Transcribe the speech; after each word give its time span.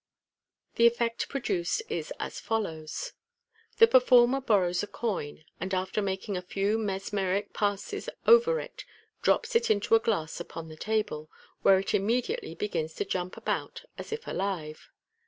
The 0.77 0.87
effect 0.87 1.29
produced 1.29 1.83
is 1.87 2.11
as 2.19 2.39
follows:— 2.39 3.13
The 3.77 3.85
performer 3.85 4.41
borrows 4.41 4.81
a 4.81 4.87
coin, 4.87 5.45
and, 5.59 5.75
after 5.75 6.01
making 6.01 6.35
a 6.35 6.41
few 6.41 6.79
mesmeric 6.79 7.53
passes 7.53 8.09
over 8.25 8.59
it, 8.59 8.83
drops 9.21 9.55
it 9.55 9.69
into 9.69 9.93
a 9.93 9.99
glass 9.99 10.39
upon 10.39 10.69
the 10.69 10.75
table, 10.75 11.29
where 11.61 11.77
it 11.77 11.93
immediately 11.93 12.55
begins 12.55 12.95
to 12.95 13.05
jump 13.05 13.37
about 13.37 13.85
as 13.95 14.11
if 14.11 14.25
alive. 14.25 14.89